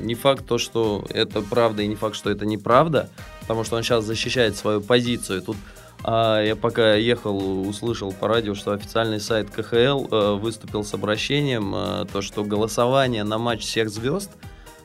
[0.02, 3.08] не факт то, что это правда, и не факт, что это неправда,
[3.40, 5.40] потому что он сейчас защищает свою позицию.
[5.40, 5.56] Тут
[6.04, 11.74] а, я пока ехал, услышал по радио, что официальный сайт КХЛ э, выступил с обращением,
[11.74, 14.30] э, то, что голосование на матч всех звезд.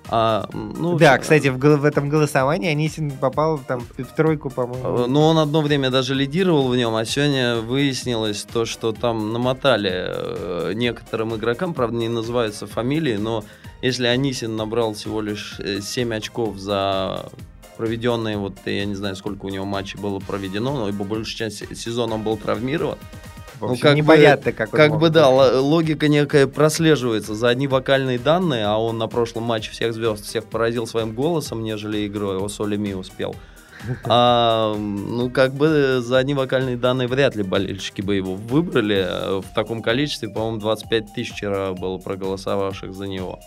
[0.10, 5.06] а, ну, да, кстати, в, в этом голосовании Анисин попал там в тройку, по-моему.
[5.06, 9.32] Э, Ну, он одно время даже лидировал в нем, а сегодня выяснилось то, что там
[9.32, 13.44] намотали некоторым игрокам, правда, не называются фамилии, но
[13.84, 17.30] если Анисин набрал всего лишь 7 очков за
[17.78, 21.76] проведенные, вот я не знаю, сколько у него матчей было проведено, но ибо большую часть
[21.78, 22.98] сезона он был травмирован.
[23.60, 27.34] В ну, общем, как бы- непонятно, как он Как мог бы да, логика некая прослеживается
[27.36, 31.64] за одни вокальные данные, а он на прошлом матче всех звезд всех поразил своим голосом,
[31.64, 33.36] нежели игрой, о соли ми успел.
[34.06, 39.06] А, ну, как бы за одни вокальные данные вряд ли болельщики бы его выбрали.
[39.06, 43.40] Э, В таком количестве, по-моему, 25 тысяч вчера было проголосовавших за него.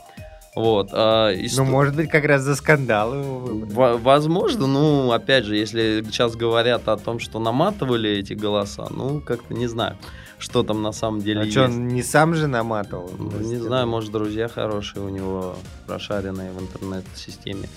[0.57, 0.89] Вот.
[0.93, 3.73] а исто- Ну, может быть, как раз за скандал его выбрали.
[3.73, 9.21] Во- Возможно, ну, опять же, если сейчас говорят о том, что наматывали эти голоса, ну,
[9.21, 9.97] как-то не знаю,
[10.39, 11.53] что там на самом деле А есть.
[11.57, 13.11] что, он не сам же наматывал?
[13.19, 17.69] Ну, есть Не это- знаю, может, друзья хорошие у него, прошаренные в интернет-системе.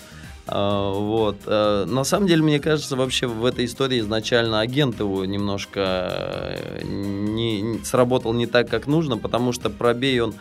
[0.46, 1.36] А, Вот.
[1.46, 6.82] А, На самом деле, мне кажется, вообще в этой истории изначально агент его немножко э,
[6.84, 10.34] не, не- сработал не так, как нужно, потому что пробей он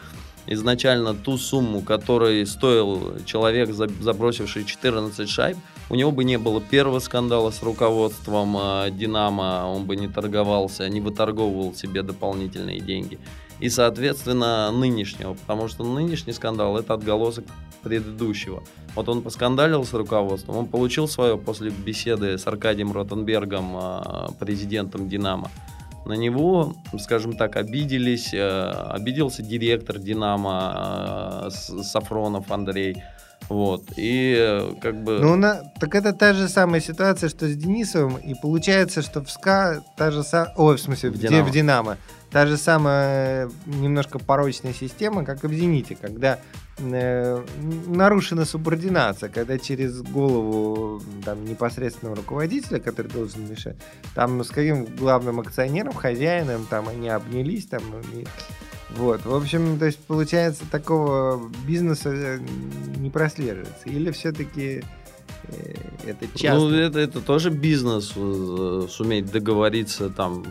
[0.49, 5.57] изначально ту сумму, которой стоил человек, за- забросивший 14 шайб,
[5.89, 10.89] у него бы не было первого скандала с руководством э, Динамо, он бы не торговался,
[10.89, 13.19] не выторговывал себе дополнительные деньги.
[13.59, 17.45] И, соответственно, нынешнего, потому что нынешний скандал это отголосок
[17.83, 18.63] предыдущего.
[18.95, 25.09] Вот он поскандалил с руководством, он получил свое после беседы с Аркадием Ротенбергом, э, президентом
[25.09, 25.51] Динамо.
[26.09, 33.03] На него, скажем так, обиделись, э, обиделся директор Динамо э, Сафронов Андрей.
[33.47, 33.83] Вот.
[33.95, 35.19] И э, как бы...
[35.21, 35.71] Ну, на...
[35.79, 40.09] так это та же самая ситуация, что с Денисовым, и получается, что в СКА та
[40.09, 40.51] же самая...
[40.57, 41.47] Ой, в смысле, в, В Ди- «Динамо».
[41.47, 41.97] в Динамо.
[42.31, 46.39] Та же самая э, немножко порочная система, как и в Зените, когда
[46.77, 47.43] э,
[47.87, 53.77] нарушена субординация, когда через голову там, непосредственного руководителя, который должен решать,
[54.13, 57.81] там с каким главным акционером, хозяином, там они обнялись, там,
[58.13, 58.27] и-
[58.95, 62.39] вот, в общем, то есть получается такого бизнеса э,
[62.97, 63.87] не прослеживается.
[63.89, 64.83] Или все-таки
[66.05, 66.75] это Ну, часто?
[66.75, 70.45] это, это тоже бизнес, э, суметь договориться там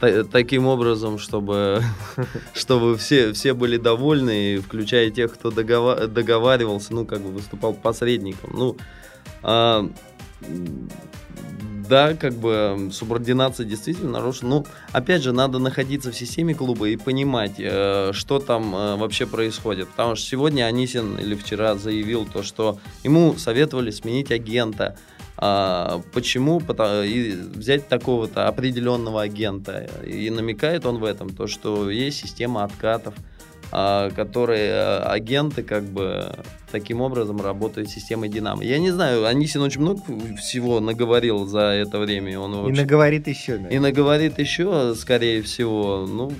[0.00, 1.82] та- таким образом, чтобы,
[2.54, 8.50] чтобы все, все были довольны, включая тех, кто догова- договаривался, ну, как бы выступал посредником.
[8.54, 8.76] Ну,
[9.42, 9.88] а,
[11.88, 14.48] да, как бы субординация действительно нарушена.
[14.48, 19.26] Ну, опять же, надо находиться в системе клуба и понимать, э, что там э, вообще
[19.26, 19.88] происходит.
[19.88, 24.96] Потому что сегодня Анисин или вчера заявил то, что ему советовали сменить агента.
[25.38, 26.60] А, почему?
[27.04, 29.88] И взять такого-то определенного агента.
[30.04, 33.14] И намекает он в этом, то, что есть система откатов,
[33.72, 36.32] а, которые э, агенты как бы
[36.70, 38.62] таким образом работают системой Динамо.
[38.62, 40.00] Я не знаю, Анисин очень много
[40.36, 42.32] всего наговорил за это время.
[42.32, 43.68] и Он И наговорит еще, да.
[43.68, 46.06] и наговорит еще, скорее всего.
[46.08, 46.32] Ну,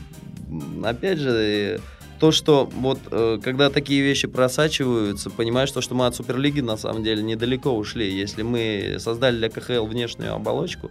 [0.84, 1.78] опять же, э,
[2.18, 6.76] то, что вот э, когда такие вещи просачиваются, понимаешь, то, что мы от Суперлиги на
[6.76, 8.10] самом деле недалеко ушли.
[8.10, 10.90] Если мы создали для КХЛ внешнюю оболочку,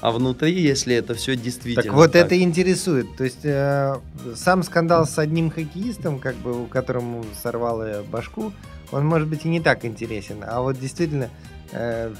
[0.00, 1.82] а внутри, если это все действительно.
[1.82, 2.26] Так вот так.
[2.26, 3.06] это интересует.
[3.16, 3.96] То есть э,
[4.34, 8.52] сам скандал с одним хоккеистом, как бы, у которому сорвало башку,
[8.92, 10.44] он может быть и не так интересен.
[10.46, 11.30] А вот действительно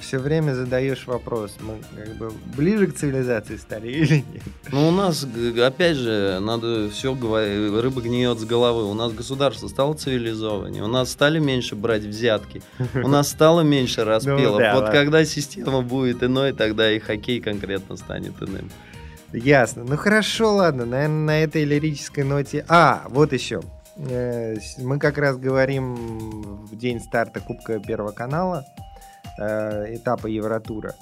[0.01, 4.43] все время задаешь вопрос, мы как бы ближе к цивилизации стали или нет?
[4.73, 8.85] Ну, у нас, опять же, надо все говорить, рыба гниет с головы.
[8.85, 12.63] У нас государство стало цивилизованнее, у нас стали меньше брать взятки,
[12.95, 14.55] у нас стало меньше распилов.
[14.55, 18.71] Ну да, вот когда система будет иной, тогда и хоккей конкретно станет иным.
[19.33, 19.85] Ясно.
[19.85, 22.65] Ну хорошо, ладно, наверное, на этой лирической ноте.
[22.69, 23.63] А, вот еще.
[23.97, 28.65] Э, Мы как раз говорим в день старта Кубка Первого канала,
[29.39, 30.95] э, этапа Евротура.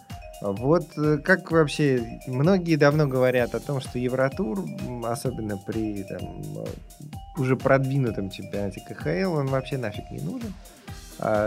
[0.42, 4.64] Вот э, как вообще, многие давно говорят о том, что Евротур,
[5.05, 10.53] особенно при там, э, уже продвинутом чемпионате КХЛ, он вообще нафиг не нужен.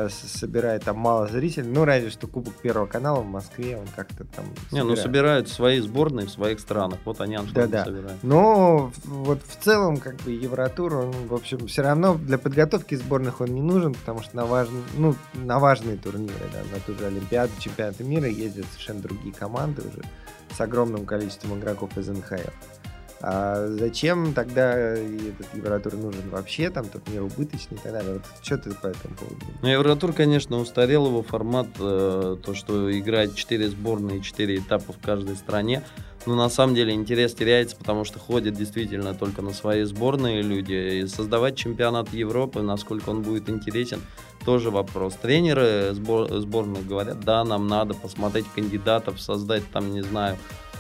[0.10, 1.68] С- собирает там мало зрителей.
[1.68, 5.00] Ну, разве что Кубок Первого канала в Москве, он как-то там Не, ну собирает.
[5.00, 7.00] собирают свои сборные в своих странах.
[7.06, 7.86] Вот они аншлаги Да-да.
[7.86, 8.24] собирают.
[8.24, 13.42] Но вот в целом, как бы, Евротур, он, в общем, все равно для подготовки сборных
[13.42, 17.06] он не нужен, потому что на, важн- ну, на важные турниры, да, на ту же
[17.08, 20.02] Олимпиаду, чемпионаты мира ездят совершенно другие команды уже
[20.56, 22.36] с огромным количеством игроков из НХЛ.
[23.28, 28.14] А зачем тогда этот Евротур нужен вообще, там турнир убыточный и так далее?
[28.14, 29.38] Вот что ты по этому поводу?
[29.64, 35.00] Ну, Евротур, конечно, устарел его формат, э, то, что играть 4 сборные, 4 этапа в
[35.04, 35.82] каждой стране.
[36.28, 41.02] Но на самом деле интерес теряется, потому что ходят действительно только на свои сборные люди.
[41.02, 44.02] И создавать чемпионат Европы, насколько он будет интересен,
[44.46, 45.16] тоже вопрос.
[45.16, 50.38] Тренеры сбор- сборных говорят, да, нам надо посмотреть кандидатов, создать там, не знаю,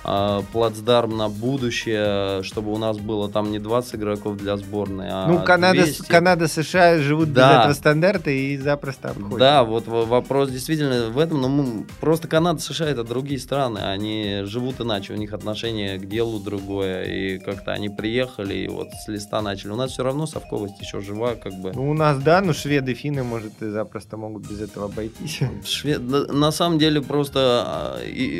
[0.07, 5.27] а, плацдарм на будущее, чтобы у нас было там не 20 игроков для сборной, а
[5.27, 6.07] ну, Канада, с- 200.
[6.07, 7.49] Канада, США живут Да.
[7.49, 9.39] без этого стандарта и запросто обходят.
[9.39, 14.41] Да, вот вопрос действительно в этом, но мы- просто Канада, США это другие страны, они
[14.43, 19.07] живут иначе, у них отношение к делу другое, и как-то они приехали и вот с
[19.07, 19.71] листа начали.
[19.71, 21.71] У нас все равно совковость еще жива, как бы.
[21.73, 25.39] Ну, у нас, да, ну, шведы, финны, может, и запросто могут без этого обойтись.
[25.65, 27.99] Шве- на самом деле просто а,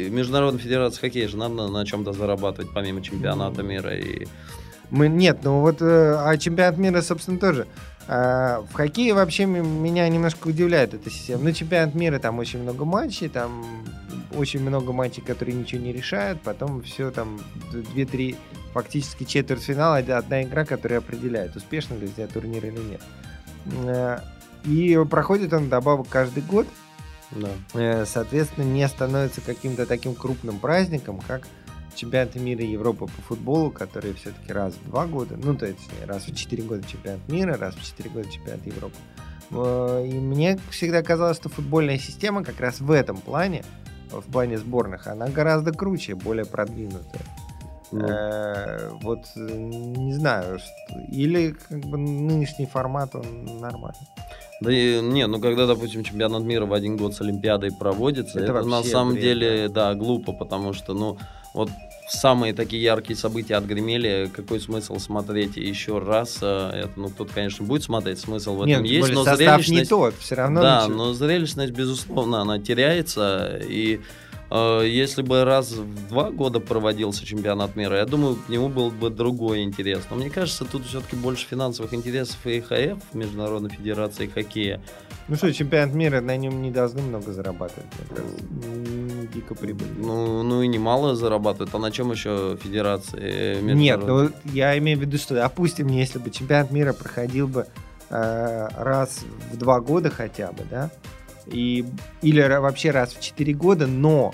[0.09, 4.27] Международная федерация хоккея же на чем-то зарабатывать помимо чемпионата мира и
[4.91, 7.67] Мы, нет, ну вот, э, а чемпионат мира, собственно, тоже.
[8.07, 11.43] А, в хоккее вообще меня немножко удивляет эта система.
[11.43, 13.65] Ну, чемпионат мира, там очень много матчей, там
[14.37, 17.39] очень много матчей, которые ничего не решают, потом все там
[17.73, 18.35] 2-3,
[18.73, 23.01] фактически четвертьфинал, од- одна игра, которая определяет, успешно ли сделать турнир или нет.
[23.85, 24.19] Э,
[24.65, 26.67] И проходит он добавок каждый год,
[27.35, 27.49] да.
[27.73, 31.47] э, соответственно, не становится каким-то таким крупным праздником, как
[31.95, 36.27] чемпионаты мира Европы по футболу, которые все-таки раз в два года, ну, то есть раз
[36.27, 38.95] в четыре года чемпионат мира, раз в четыре года чемпионат Европы.
[39.51, 43.63] И мне всегда казалось, что футбольная система как раз в этом плане,
[44.09, 47.21] в плане сборных, она гораздо круче, более продвинутая.
[47.91, 50.59] Ну, Э, Вот э, не знаю,
[51.11, 54.07] или как бы нынешний формат он нормальный.
[54.61, 58.53] Да и, не, ну когда, допустим, чемпионат мира в один год с Олимпиадой проводится, Это
[58.59, 61.17] это, на самом бред, деле, да, глупо, потому что, ну,
[61.53, 61.69] вот
[62.07, 66.37] самые такие яркие события отгремели, какой смысл смотреть еще раз?
[66.41, 69.39] э, Это, ну, кто-то, конечно, будет смотреть, смысл в Нет, этом тем есть, но состав
[69.39, 69.89] не зрелищность...
[69.89, 73.99] тот, все равно да, начи- но зрелищность, безусловно, она теряется, и
[74.51, 79.09] если бы раз в два года проводился чемпионат мира, я думаю, к нему был бы
[79.09, 80.03] другой интерес.
[80.09, 84.81] Но мне кажется, тут все-таки больше финансовых интересов и ИХФ, Международной Федерации Хоккея,
[85.27, 87.89] Ну что, чемпионат мира на нем не должны много зарабатывать,
[89.33, 89.95] Дико прибыльно.
[89.97, 91.73] Ну, ну и немало зарабатывают.
[91.73, 93.57] А на чем еще федерации?
[93.57, 97.65] э, Нет, ну я имею в виду, что, допустим, если бы чемпионат мира проходил бы
[98.09, 99.21] э, раз
[99.51, 100.91] в два года хотя бы, да,
[101.47, 101.85] и,
[102.21, 104.33] или вообще раз в четыре года, но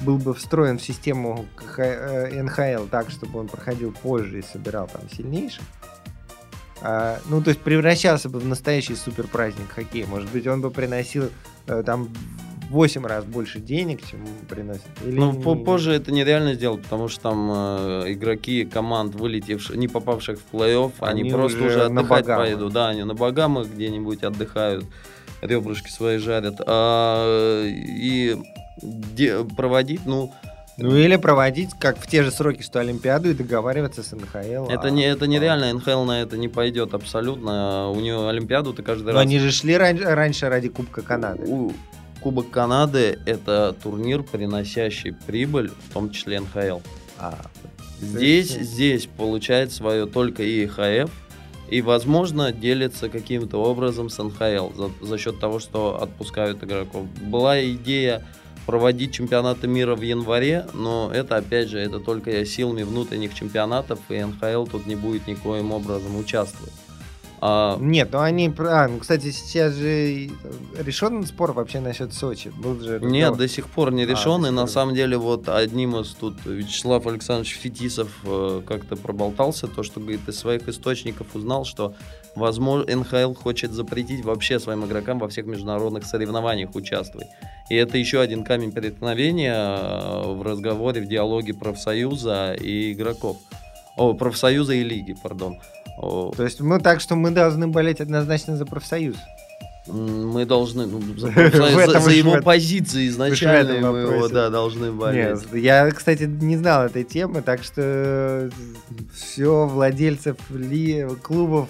[0.00, 1.46] был бы встроен в систему
[1.76, 5.62] э, НХЛ так, чтобы он проходил позже и собирал там сильнейших,
[6.80, 10.06] а, ну, то есть превращался бы в настоящий супер праздник хоккея.
[10.06, 11.30] Может быть, он бы приносил
[11.68, 12.08] э, там
[12.68, 14.82] в 8 раз больше денег, чем приносит.
[15.04, 19.86] Или Ну, не- позже это нереально сделать, потому что там э, игроки команд, вылетевших, не
[19.86, 22.46] попавших в плей-офф, они, Они просто уже уже на отдыхать Багамах.
[22.46, 22.72] поедут.
[22.72, 24.84] Да, они на Багамах где-нибудь отдыхают,
[25.42, 26.60] ребрышки свои жарят.
[26.66, 28.36] А, и
[28.82, 30.32] де- проводить, ну,
[30.78, 34.68] Ну или проводить, как в те же сроки, что Олимпиаду, и договариваться с НХЛ.
[34.70, 37.90] это, а- не, это нереально, НХЛ на это не пойдет абсолютно.
[37.90, 39.22] У нее Олимпиаду ты каждый Но раз...
[39.22, 41.44] они же шли ран- раньше ради Кубка Канады.
[41.46, 41.72] У-
[42.20, 46.78] Кубок Канады это турнир, приносящий прибыль, в том числе НХЛ.
[47.18, 47.38] А,
[48.00, 51.10] Здесь, здесь получает свое только ИХФ
[51.72, 57.06] и, возможно, делится каким-то образом с НХЛ за, за счет того, что отпускают игроков.
[57.22, 58.22] Была идея
[58.66, 64.22] проводить чемпионаты мира в январе, но это, опять же, это только силами внутренних чемпионатов, и
[64.22, 66.74] НХЛ тут не будет никоим образом участвовать.
[67.44, 68.54] А, Нет, ну они...
[68.56, 70.30] а, ну, кстати, сейчас же и
[70.78, 72.52] решен спор вообще насчет Сочи.
[72.56, 74.42] Был же Нет, до сих пор не А, решен.
[74.42, 79.66] до и на самом деле, вот одним из тут Вячеслав Александрович Фетисов э, как-то проболтался,
[79.66, 81.96] то, что говорит, из своих источников узнал, что
[82.36, 87.26] возможно НХЛ хочет запретить вообще своим игрокам во всех международных соревнованиях участвовать.
[87.68, 93.38] И это еще один камень преткновения э, в разговоре, в диалоге профсоюза и игроков.
[93.96, 95.58] О, профсоюза и лиги, пардон.
[95.96, 99.16] То есть мы так, что мы должны болеть однозначно за профсоюз.
[99.86, 105.40] мы должны, ну, за, за- за его позиции изначально мы его, да, должны болеть.
[105.52, 108.48] Нет, я, кстати, не знал этой темы, так что
[109.14, 111.68] все владельцев ли, клубов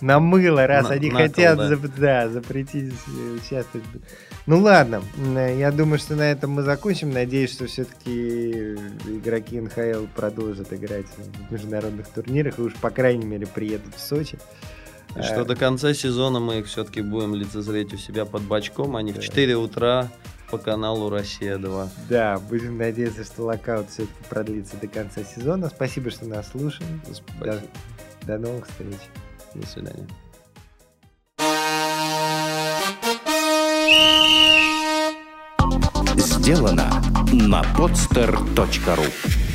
[0.00, 1.68] на мыло, раз На- они на кол, хотят да.
[1.72, 3.84] зап- да, запретить э, участвовать.
[4.48, 7.10] Ну ладно, м, я думаю, что на этом мы закончим.
[7.12, 8.76] Надеюсь, что все-таки
[9.06, 14.38] игроки НХЛ продолжат играть в международных турнирах и уж, по крайней мере, приедут в Сочи.
[15.16, 18.98] И что Э, до конца сезона мы их все-таки будем лицезреть у себя под бачком,
[19.04, 19.20] не Да.
[19.20, 20.08] в 4 утра
[20.50, 21.88] по каналу «Россия-2».
[22.08, 25.68] Да, будем надеяться, что локаут все-таки продлится до конца сезона.
[25.68, 26.88] Спасибо, что нас слушали.
[27.38, 27.60] До,
[28.22, 28.96] до новых встреч.
[29.54, 30.06] До свидания.
[36.16, 39.47] Сделано на podster.ru